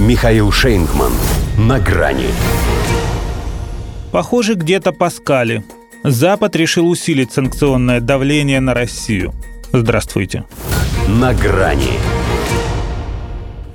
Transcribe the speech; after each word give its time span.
Михаил 0.00 0.50
Шейнгман. 0.50 1.12
На 1.58 1.78
грани. 1.78 2.28
Похоже, 4.10 4.54
где-то 4.54 4.92
Паскали. 4.92 5.62
Запад 6.02 6.56
решил 6.56 6.88
усилить 6.88 7.32
санкционное 7.32 8.00
давление 8.00 8.60
на 8.60 8.72
Россию. 8.72 9.34
Здравствуйте. 9.74 10.44
На 11.06 11.34
грани. 11.34 11.98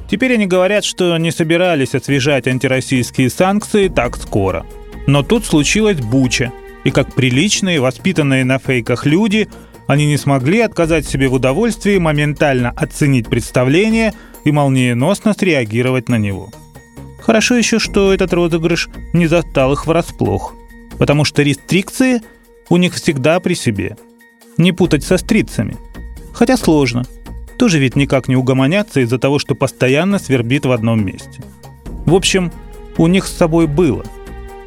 Теперь 0.10 0.34
они 0.34 0.48
говорят, 0.48 0.84
что 0.84 1.16
не 1.18 1.30
собирались 1.30 1.94
освежать 1.94 2.48
антироссийские 2.48 3.30
санкции 3.30 3.88
так 3.88 4.18
скоро. 4.18 4.66
Но 5.06 5.22
тут 5.22 5.46
случилась 5.46 6.00
буча, 6.00 6.52
и 6.84 6.90
как 6.90 7.14
приличные, 7.14 7.80
воспитанные 7.80 8.44
на 8.46 8.58
фейках 8.58 9.06
люди, 9.06 9.48
они 9.86 10.08
не 10.08 10.18
смогли 10.18 10.62
отказать 10.62 11.08
себе 11.08 11.28
в 11.28 11.34
удовольствии 11.34 12.00
моментально 12.00 12.72
оценить 12.76 13.30
представление 13.30 14.16
и 14.46 14.52
молниеносно 14.52 15.34
среагировать 15.34 16.08
на 16.08 16.18
него. 16.18 16.50
Хорошо 17.20 17.56
еще, 17.56 17.80
что 17.80 18.14
этот 18.14 18.32
розыгрыш 18.34 18.90
не 19.12 19.28
застал 19.28 19.74
их 19.74 19.88
врасплох, 19.88 20.54
потому 20.98 21.26
что 21.26 21.42
рестрикции 21.42 22.22
у 22.70 22.78
них 22.78 22.94
всегда 22.94 23.40
при 23.40 23.56
себе. 23.56 23.98
Не 24.58 24.72
путать 24.72 25.04
со 25.04 25.18
стрицами. 25.18 25.76
Хотя 26.34 26.56
сложно. 26.56 27.04
Тоже 27.58 27.80
ведь 27.80 27.96
никак 27.96 28.28
не 28.28 28.36
угомоняться 28.36 29.00
из-за 29.02 29.18
того, 29.18 29.40
что 29.40 29.56
постоянно 29.56 30.20
свербит 30.20 30.66
в 30.66 30.72
одном 30.72 31.06
месте. 31.06 31.42
В 32.06 32.14
общем, 32.14 32.52
у 32.98 33.08
них 33.08 33.26
с 33.26 33.36
собой 33.36 33.68
было. 33.68 34.06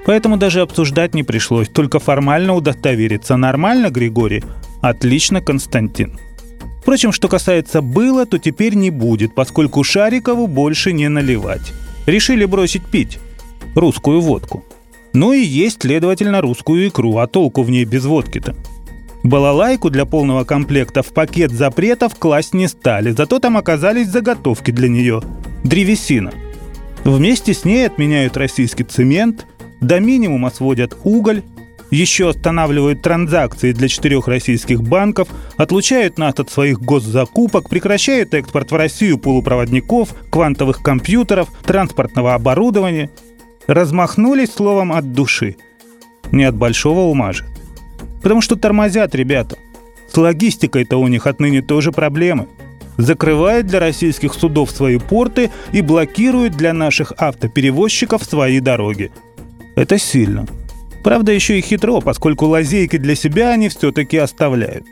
Поэтому 0.04 0.36
даже 0.36 0.62
обсуждать 0.62 1.14
не 1.14 1.22
пришлось, 1.22 1.68
только 1.68 1.98
формально 1.98 2.54
удостовериться, 2.54 3.36
нормально 3.36 3.90
Григорий, 3.90 4.42
отлично 4.80 5.42
Константин. 5.42 6.18
Впрочем, 6.88 7.12
что 7.12 7.28
касается 7.28 7.82
было, 7.82 8.24
то 8.24 8.38
теперь 8.38 8.72
не 8.72 8.88
будет, 8.88 9.34
поскольку 9.34 9.84
Шарикову 9.84 10.46
больше 10.46 10.94
не 10.94 11.10
наливать. 11.10 11.74
Решили 12.06 12.46
бросить 12.46 12.86
пить. 12.86 13.18
Русскую 13.74 14.22
водку. 14.22 14.64
Ну 15.12 15.34
и 15.34 15.40
есть, 15.42 15.82
следовательно, 15.82 16.40
русскую 16.40 16.88
икру, 16.88 17.18
а 17.18 17.26
толку 17.26 17.62
в 17.62 17.68
ней 17.68 17.84
без 17.84 18.06
водки-то. 18.06 18.56
Балалайку 19.22 19.90
для 19.90 20.06
полного 20.06 20.44
комплекта 20.44 21.02
в 21.02 21.08
пакет 21.08 21.50
запретов 21.50 22.14
класть 22.14 22.54
не 22.54 22.68
стали, 22.68 23.10
зато 23.10 23.38
там 23.38 23.58
оказались 23.58 24.08
заготовки 24.08 24.70
для 24.70 24.88
нее. 24.88 25.20
Древесина. 25.64 26.32
Вместе 27.04 27.52
с 27.52 27.66
ней 27.66 27.86
отменяют 27.86 28.38
российский 28.38 28.84
цемент, 28.84 29.46
до 29.82 30.00
минимума 30.00 30.50
сводят 30.50 30.96
уголь, 31.04 31.42
еще 31.90 32.30
останавливают 32.30 33.02
транзакции 33.02 33.72
для 33.72 33.88
четырех 33.88 34.28
российских 34.28 34.82
банков, 34.82 35.28
отлучают 35.56 36.18
нас 36.18 36.34
от 36.38 36.50
своих 36.50 36.80
госзакупок, 36.80 37.68
прекращают 37.68 38.34
экспорт 38.34 38.70
в 38.70 38.76
Россию 38.76 39.18
полупроводников, 39.18 40.14
квантовых 40.30 40.82
компьютеров, 40.82 41.48
транспортного 41.64 42.34
оборудования. 42.34 43.10
Размахнулись 43.66 44.52
словом 44.52 44.92
от 44.92 45.12
души. 45.12 45.56
Не 46.30 46.44
от 46.44 46.56
большого 46.56 47.00
ума 47.00 47.32
же. 47.32 47.44
Потому 48.22 48.40
что 48.40 48.56
тормозят 48.56 49.14
ребята. 49.14 49.56
С 50.12 50.16
логистикой-то 50.16 50.96
у 50.98 51.08
них 51.08 51.26
отныне 51.26 51.62
тоже 51.62 51.92
проблемы. 51.92 52.48
Закрывают 52.96 53.66
для 53.66 53.78
российских 53.78 54.34
судов 54.34 54.70
свои 54.70 54.98
порты 54.98 55.50
и 55.72 55.82
блокируют 55.82 56.54
для 56.54 56.72
наших 56.72 57.12
автоперевозчиков 57.16 58.24
свои 58.24 58.60
дороги. 58.60 59.12
Это 59.76 59.98
сильно. 59.98 60.46
Правда, 61.02 61.32
еще 61.32 61.58
и 61.58 61.62
хитро, 61.62 62.00
поскольку 62.00 62.46
лазейки 62.46 62.96
для 62.96 63.14
себя 63.14 63.50
они 63.50 63.68
все-таки 63.68 64.16
оставляют. 64.16 64.84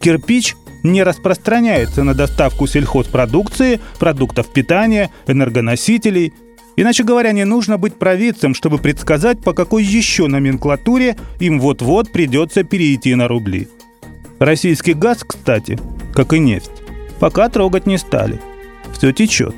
Кирпич 0.00 0.56
не 0.82 1.02
распространяется 1.02 2.04
на 2.04 2.14
доставку 2.14 2.66
сельхозпродукции, 2.66 3.80
продуктов 3.98 4.52
питания, 4.52 5.10
энергоносителей. 5.26 6.32
Иначе 6.76 7.02
говоря, 7.02 7.32
не 7.32 7.44
нужно 7.44 7.78
быть 7.78 7.96
провидцем, 7.96 8.54
чтобы 8.54 8.78
предсказать, 8.78 9.40
по 9.40 9.52
какой 9.52 9.82
еще 9.82 10.28
номенклатуре 10.28 11.16
им 11.40 11.58
вот-вот 11.58 12.12
придется 12.12 12.62
перейти 12.62 13.14
на 13.16 13.26
рубли. 13.26 13.68
Российский 14.38 14.94
газ, 14.94 15.24
кстати, 15.26 15.78
как 16.14 16.32
и 16.32 16.38
нефть, 16.38 16.70
пока 17.18 17.48
трогать 17.48 17.86
не 17.86 17.98
стали. 17.98 18.40
Все 18.92 19.12
течет. 19.12 19.56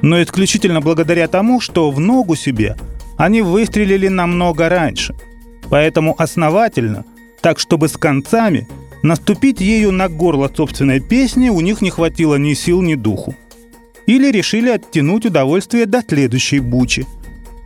Но 0.00 0.22
исключительно 0.22 0.80
благодаря 0.80 1.28
тому, 1.28 1.60
что 1.60 1.90
в 1.90 2.00
ногу 2.00 2.36
себе– 2.36 2.76
они 3.16 3.42
выстрелили 3.42 4.08
намного 4.08 4.68
раньше. 4.68 5.14
Поэтому 5.68 6.14
основательно, 6.18 7.04
так 7.40 7.58
чтобы 7.58 7.88
с 7.88 7.96
концами, 7.96 8.68
наступить 9.02 9.60
ею 9.60 9.92
на 9.92 10.08
горло 10.08 10.50
собственной 10.54 11.00
песни 11.00 11.48
у 11.48 11.60
них 11.60 11.80
не 11.80 11.90
хватило 11.90 12.36
ни 12.36 12.54
сил, 12.54 12.82
ни 12.82 12.94
духу. 12.94 13.34
Или 14.06 14.30
решили 14.30 14.70
оттянуть 14.70 15.26
удовольствие 15.26 15.86
до 15.86 16.02
следующей 16.06 16.60
бучи. 16.60 17.06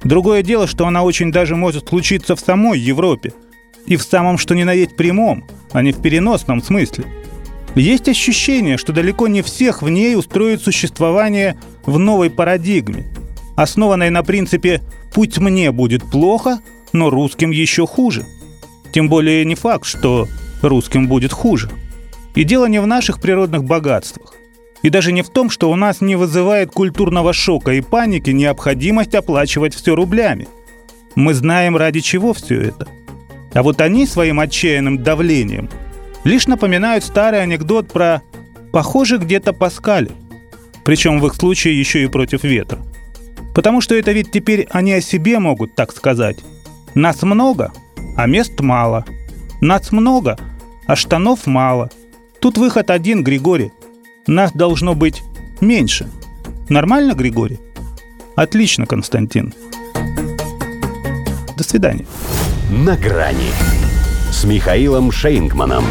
Другое 0.05 0.43
дело, 0.43 0.67
что 0.67 0.87
она 0.87 1.03
очень 1.03 1.31
даже 1.31 1.57
может 1.57 1.89
случиться 1.89 2.35
в 2.35 2.41
самой 2.41 2.79
Европе. 2.79 3.33
И 3.87 3.97
в 3.97 4.03
самом 4.03 4.39
что 4.39 4.55
ни 4.55 4.63
на 4.63 4.73
есть 4.73 4.97
прямом, 4.97 5.45
а 5.73 5.83
не 5.83 5.93
в 5.93 6.01
переносном 6.01 6.63
смысле. 6.63 7.05
Есть 7.75 8.09
ощущение, 8.09 8.79
что 8.79 8.93
далеко 8.93 9.29
не 9.29 9.43
всех 9.43 9.83
в 9.83 9.89
ней 9.89 10.17
устроит 10.17 10.63
существование 10.63 11.59
в 11.85 11.99
новой 11.99 12.31
парадигме, 12.31 13.07
основанной 13.57 14.11
на 14.11 14.23
принципе 14.23 14.81
Пусть 15.13 15.39
мне 15.39 15.73
будет 15.73 16.09
плохо, 16.09 16.61
но 16.93 17.11
русским 17.11 17.51
еще 17.51 17.87
хуже. 17.87 18.27
Тем 18.93 19.09
более 19.09 19.45
не 19.45 19.55
факт, 19.55 19.87
что 19.87 20.29
русским 20.63 21.09
будет 21.09 21.33
хуже. 21.33 21.71
И 22.35 22.45
дело 22.45 22.67
не 22.67 22.81
в 22.81 22.87
наших 22.87 23.21
природных 23.21 23.65
богатствах. 23.65 24.35
И 24.83 24.89
даже 24.89 25.13
не 25.13 25.23
в 25.23 25.29
том, 25.29 25.51
что 25.51 25.71
у 25.71 25.77
нас 25.77 26.01
не 26.01 26.17
вызывает 26.17 26.71
культурного 26.71 27.33
шока 27.33 27.73
и 27.73 27.81
паники 27.81 28.31
необходимость 28.31 29.15
оплачивать 29.15 29.75
все 29.75 29.95
рублями. 29.95 30.49
Мы 31.15 31.35
знаем, 31.35 31.77
ради 31.77 32.01
чего 32.01 32.33
все 32.33 32.61
это. 32.61 32.89
А 33.53 33.63
вот 33.63 33.81
они 33.81 34.07
своим 34.07 34.41
отчаянным 34.41 35.03
давлением 35.03 35.69
лишь 36.25 36.47
напоминают 36.47 37.05
старый 37.05 37.43
анекдот 37.43 37.89
про 37.93 38.23
«похоже 38.73 39.19
где-то 39.19 39.53
Паскали». 39.53 40.13
Причем 40.85 41.21
в 41.21 41.27
их 41.27 41.35
случае 41.35 41.79
еще 41.79 42.03
и 42.03 42.07
против 42.07 42.45
ветра. 42.45 42.79
Потому 43.55 43.81
что 43.81 43.95
это 43.95 44.13
ведь 44.13 44.31
теперь 44.31 44.67
они 44.71 44.93
о 44.93 45.01
себе 45.01 45.39
могут 45.39 45.75
так 45.75 45.93
сказать. 45.93 46.39
Нас 46.95 47.23
много, 47.23 47.73
а 48.17 48.27
мест 48.27 48.59
мало. 48.61 49.05
Нас 49.61 49.93
много, 49.93 50.39
а 50.87 50.97
штанов 50.97 51.47
мало. 51.47 51.91
Тут 52.41 52.59
выход 52.59 52.91
один, 52.91 53.23
Григорий. 53.23 53.73
Нас 54.27 54.53
должно 54.53 54.95
быть 54.95 55.23
меньше. 55.61 56.09
Нормально, 56.69 57.15
Григорий? 57.15 57.59
Отлично, 58.37 58.87
Константин. 58.87 59.53
До 61.57 61.65
свидания. 61.65 62.07
На 62.71 62.97
грани 62.97 63.51
с 64.31 64.45
Михаилом 64.45 65.11
Шейнгманом. 65.11 65.85